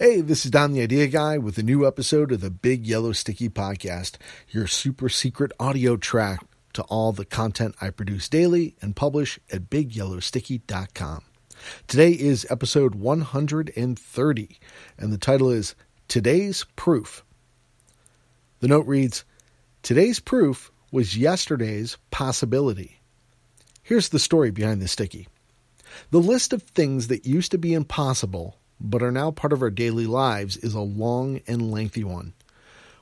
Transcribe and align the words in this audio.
Hey, 0.00 0.20
this 0.20 0.44
is 0.44 0.52
Don 0.52 0.70
the 0.70 0.80
Idea 0.80 1.08
Guy 1.08 1.38
with 1.38 1.58
a 1.58 1.62
new 1.64 1.84
episode 1.84 2.30
of 2.30 2.40
the 2.40 2.52
Big 2.52 2.86
Yellow 2.86 3.10
Sticky 3.10 3.48
Podcast, 3.48 4.12
your 4.48 4.68
super 4.68 5.08
secret 5.08 5.50
audio 5.58 5.96
track 5.96 6.46
to 6.74 6.82
all 6.84 7.10
the 7.10 7.24
content 7.24 7.74
I 7.80 7.90
produce 7.90 8.28
daily 8.28 8.76
and 8.80 8.94
publish 8.94 9.40
at 9.52 9.68
bigyellowsticky.com. 9.68 11.22
Today 11.88 12.12
is 12.12 12.46
episode 12.48 12.94
130, 12.94 14.58
and 14.98 15.12
the 15.12 15.18
title 15.18 15.50
is 15.50 15.74
Today's 16.06 16.64
Proof. 16.76 17.24
The 18.60 18.68
note 18.68 18.86
reads 18.86 19.24
Today's 19.82 20.20
proof 20.20 20.70
was 20.92 21.18
yesterday's 21.18 21.98
possibility. 22.12 23.00
Here's 23.82 24.10
the 24.10 24.20
story 24.20 24.52
behind 24.52 24.80
the 24.80 24.86
sticky. 24.86 25.26
The 26.12 26.20
list 26.20 26.52
of 26.52 26.62
things 26.62 27.08
that 27.08 27.26
used 27.26 27.50
to 27.50 27.58
be 27.58 27.74
impossible 27.74 28.57
but 28.80 29.02
are 29.02 29.12
now 29.12 29.30
part 29.30 29.52
of 29.52 29.62
our 29.62 29.70
daily 29.70 30.06
lives 30.06 30.56
is 30.56 30.74
a 30.74 30.80
long 30.80 31.40
and 31.46 31.70
lengthy 31.70 32.04
one. 32.04 32.32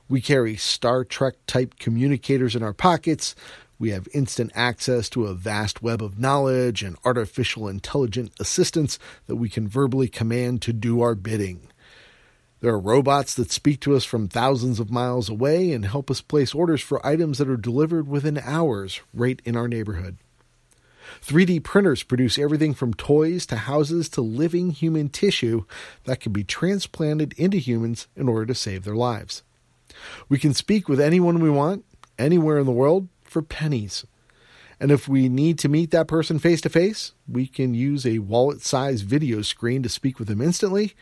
We 0.09 0.21
carry 0.21 0.55
Star 0.55 1.03
Trek 1.03 1.35
type 1.47 1.75
communicators 1.79 2.55
in 2.55 2.63
our 2.63 2.73
pockets. 2.73 3.35
We 3.77 3.91
have 3.91 4.07
instant 4.13 4.51
access 4.55 5.09
to 5.09 5.25
a 5.25 5.33
vast 5.33 5.83
web 5.83 6.01
of 6.01 6.17
knowledge 6.17 6.81
and 6.81 6.97
artificial 7.03 7.67
intelligent 7.67 8.31
assistants 8.39 8.97
that 9.27 9.35
we 9.35 9.49
can 9.49 9.67
verbally 9.67 10.07
command 10.07 10.61
to 10.63 10.73
do 10.73 11.01
our 11.01 11.13
bidding. 11.13 11.67
There 12.59 12.73
are 12.73 12.79
robots 12.79 13.35
that 13.35 13.51
speak 13.51 13.81
to 13.81 13.95
us 13.95 14.03
from 14.03 14.27
thousands 14.27 14.79
of 14.79 14.89
miles 14.89 15.29
away 15.29 15.73
and 15.73 15.85
help 15.85 16.09
us 16.09 16.21
place 16.21 16.55
orders 16.55 16.81
for 16.81 17.05
items 17.05 17.37
that 17.37 17.49
are 17.49 17.57
delivered 17.57 18.07
within 18.07 18.39
hours 18.39 19.01
right 19.13 19.39
in 19.45 19.55
our 19.55 19.67
neighborhood. 19.67 20.17
3D 21.21 21.63
printers 21.63 22.03
produce 22.03 22.37
everything 22.37 22.73
from 22.73 22.93
toys 22.93 23.45
to 23.47 23.55
houses 23.55 24.09
to 24.09 24.21
living 24.21 24.71
human 24.71 25.09
tissue 25.09 25.65
that 26.05 26.19
can 26.19 26.31
be 26.31 26.43
transplanted 26.43 27.33
into 27.37 27.57
humans 27.57 28.07
in 28.15 28.27
order 28.27 28.45
to 28.45 28.55
save 28.55 28.83
their 28.83 28.95
lives. 28.95 29.43
We 30.29 30.37
can 30.37 30.53
speak 30.53 30.87
with 30.87 30.99
anyone 30.99 31.39
we 31.39 31.49
want, 31.49 31.85
anywhere 32.17 32.59
in 32.59 32.65
the 32.65 32.71
world, 32.71 33.07
for 33.23 33.41
pennies. 33.41 34.05
And 34.79 34.91
if 34.91 35.07
we 35.07 35.27
need 35.27 35.57
to 35.59 35.69
meet 35.69 35.91
that 35.91 36.07
person 36.07 36.37
face 36.37 36.61
to 36.61 36.69
face, 36.69 37.13
we 37.27 37.47
can 37.47 37.73
use 37.73 38.05
a 38.05 38.19
wallet 38.19 38.61
sized 38.61 39.05
video 39.05 39.41
screen 39.41 39.81
to 39.83 39.89
speak 39.89 40.19
with 40.19 40.27
them 40.27 40.41
instantly. 40.41 40.93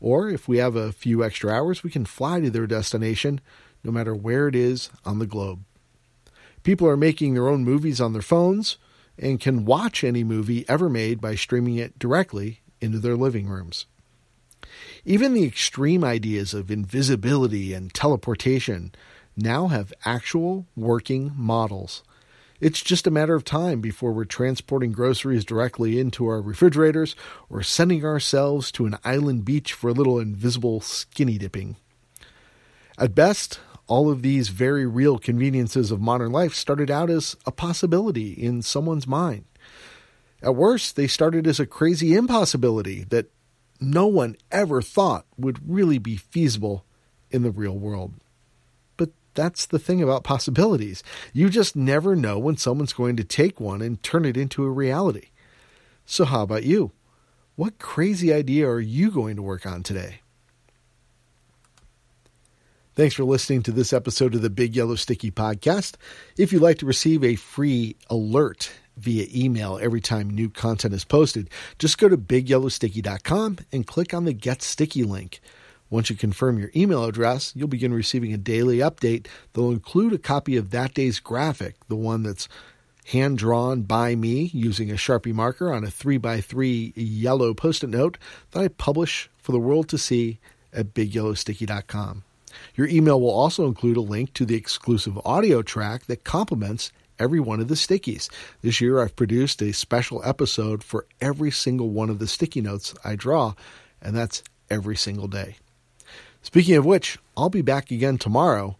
Or 0.00 0.28
if 0.28 0.48
we 0.48 0.58
have 0.58 0.74
a 0.76 0.92
few 0.92 1.22
extra 1.22 1.52
hours, 1.52 1.84
we 1.84 1.90
can 1.90 2.04
fly 2.04 2.40
to 2.40 2.50
their 2.50 2.66
destination 2.66 3.40
no 3.84 3.92
matter 3.92 4.14
where 4.14 4.48
it 4.48 4.54
is 4.54 4.90
on 5.04 5.18
the 5.18 5.26
globe. 5.26 5.64
People 6.62 6.88
are 6.88 6.96
making 6.96 7.34
their 7.34 7.48
own 7.48 7.64
movies 7.64 8.00
on 8.00 8.12
their 8.12 8.22
phones 8.22 8.76
and 9.20 9.38
can 9.38 9.64
watch 9.64 10.02
any 10.02 10.24
movie 10.24 10.64
ever 10.68 10.88
made 10.88 11.20
by 11.20 11.34
streaming 11.34 11.76
it 11.76 11.98
directly 11.98 12.60
into 12.80 12.98
their 12.98 13.16
living 13.16 13.46
rooms. 13.46 13.86
Even 15.04 15.34
the 15.34 15.44
extreme 15.44 16.02
ideas 16.02 16.54
of 16.54 16.70
invisibility 16.70 17.72
and 17.74 17.92
teleportation 17.92 18.92
now 19.36 19.68
have 19.68 19.92
actual 20.04 20.66
working 20.74 21.32
models. 21.36 22.02
It's 22.60 22.82
just 22.82 23.06
a 23.06 23.10
matter 23.10 23.34
of 23.34 23.44
time 23.44 23.80
before 23.80 24.12
we're 24.12 24.26
transporting 24.26 24.92
groceries 24.92 25.46
directly 25.46 25.98
into 25.98 26.26
our 26.26 26.42
refrigerators 26.42 27.16
or 27.48 27.62
sending 27.62 28.04
ourselves 28.04 28.70
to 28.72 28.84
an 28.84 28.98
island 29.02 29.46
beach 29.46 29.72
for 29.72 29.88
a 29.88 29.94
little 29.94 30.18
invisible 30.18 30.80
skinny 30.80 31.38
dipping. 31.38 31.76
At 32.98 33.14
best, 33.14 33.60
all 33.90 34.08
of 34.08 34.22
these 34.22 34.50
very 34.50 34.86
real 34.86 35.18
conveniences 35.18 35.90
of 35.90 36.00
modern 36.00 36.30
life 36.30 36.54
started 36.54 36.92
out 36.92 37.10
as 37.10 37.36
a 37.44 37.50
possibility 37.50 38.32
in 38.32 38.62
someone's 38.62 39.06
mind. 39.06 39.44
At 40.40 40.54
worst, 40.54 40.94
they 40.94 41.08
started 41.08 41.44
as 41.44 41.58
a 41.58 41.66
crazy 41.66 42.14
impossibility 42.14 43.02
that 43.10 43.26
no 43.80 44.06
one 44.06 44.36
ever 44.52 44.80
thought 44.80 45.26
would 45.36 45.68
really 45.68 45.98
be 45.98 46.16
feasible 46.16 46.84
in 47.32 47.42
the 47.42 47.50
real 47.50 47.76
world. 47.76 48.14
But 48.96 49.10
that's 49.34 49.66
the 49.66 49.80
thing 49.80 50.00
about 50.00 50.22
possibilities. 50.22 51.02
You 51.32 51.50
just 51.50 51.74
never 51.74 52.14
know 52.14 52.38
when 52.38 52.56
someone's 52.56 52.92
going 52.92 53.16
to 53.16 53.24
take 53.24 53.58
one 53.58 53.82
and 53.82 54.00
turn 54.04 54.24
it 54.24 54.36
into 54.36 54.64
a 54.64 54.70
reality. 54.70 55.30
So, 56.06 56.24
how 56.24 56.42
about 56.42 56.62
you? 56.62 56.92
What 57.56 57.78
crazy 57.78 58.32
idea 58.32 58.68
are 58.68 58.80
you 58.80 59.10
going 59.10 59.34
to 59.34 59.42
work 59.42 59.66
on 59.66 59.82
today? 59.82 60.20
Thanks 62.96 63.14
for 63.14 63.22
listening 63.22 63.62
to 63.62 63.70
this 63.70 63.92
episode 63.92 64.34
of 64.34 64.42
the 64.42 64.50
Big 64.50 64.74
Yellow 64.74 64.96
Sticky 64.96 65.30
Podcast. 65.30 65.94
If 66.36 66.52
you'd 66.52 66.60
like 66.60 66.78
to 66.78 66.86
receive 66.86 67.22
a 67.22 67.36
free 67.36 67.94
alert 68.10 68.72
via 68.96 69.28
email 69.32 69.78
every 69.80 70.00
time 70.00 70.28
new 70.28 70.50
content 70.50 70.92
is 70.92 71.04
posted, 71.04 71.50
just 71.78 71.98
go 71.98 72.08
to 72.08 72.18
bigyellowsticky.com 72.18 73.58
and 73.70 73.86
click 73.86 74.12
on 74.12 74.24
the 74.24 74.32
Get 74.32 74.60
Sticky 74.60 75.04
link. 75.04 75.40
Once 75.88 76.10
you 76.10 76.16
confirm 76.16 76.58
your 76.58 76.72
email 76.74 77.04
address, 77.04 77.52
you'll 77.54 77.68
begin 77.68 77.94
receiving 77.94 78.32
a 78.32 78.36
daily 78.36 78.78
update 78.78 79.28
that'll 79.52 79.70
include 79.70 80.12
a 80.12 80.18
copy 80.18 80.56
of 80.56 80.70
that 80.70 80.92
day's 80.92 81.20
graphic, 81.20 81.76
the 81.86 81.94
one 81.94 82.24
that's 82.24 82.48
hand 83.06 83.38
drawn 83.38 83.82
by 83.82 84.16
me 84.16 84.50
using 84.52 84.90
a 84.90 84.94
Sharpie 84.94 85.32
marker 85.32 85.72
on 85.72 85.84
a 85.84 85.88
3x3 85.88 86.92
yellow 86.96 87.54
post 87.54 87.84
it 87.84 87.90
note 87.90 88.18
that 88.50 88.60
I 88.60 88.66
publish 88.66 89.30
for 89.38 89.52
the 89.52 89.60
world 89.60 89.88
to 89.90 89.96
see 89.96 90.40
at 90.72 90.92
bigyellowsticky.com. 90.92 92.24
Your 92.74 92.88
email 92.88 93.20
will 93.20 93.30
also 93.30 93.66
include 93.66 93.96
a 93.96 94.02
link 94.02 94.32
to 94.34 94.44
the 94.44 94.54
exclusive 94.56 95.18
audio 95.24 95.62
track 95.62 96.06
that 96.06 96.24
complements 96.24 96.92
every 97.18 97.40
one 97.40 97.60
of 97.60 97.68
the 97.68 97.74
stickies. 97.74 98.28
This 98.62 98.80
year, 98.80 99.00
I've 99.00 99.16
produced 99.16 99.62
a 99.62 99.72
special 99.72 100.22
episode 100.24 100.82
for 100.82 101.06
every 101.20 101.50
single 101.50 101.90
one 101.90 102.10
of 102.10 102.18
the 102.18 102.26
sticky 102.26 102.60
notes 102.60 102.94
I 103.04 103.14
draw, 103.14 103.54
and 104.00 104.16
that's 104.16 104.42
every 104.70 104.96
single 104.96 105.28
day. 105.28 105.56
Speaking 106.42 106.76
of 106.76 106.86
which, 106.86 107.18
I'll 107.36 107.50
be 107.50 107.62
back 107.62 107.90
again 107.90 108.16
tomorrow 108.16 108.76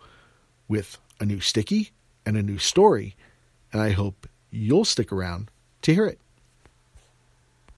with 0.67 0.99
a 1.21 1.27
new 1.27 1.41
sticky 1.41 1.91
and 2.25 2.37
a 2.37 2.43
new 2.43 2.59
story, 2.59 3.15
and 3.73 3.83
I 3.83 3.91
hope 3.91 4.27
you'll 4.51 4.85
stick 4.85 5.13
around 5.13 5.51
to 5.83 5.95
hear 5.95 6.07
it. 6.07 6.19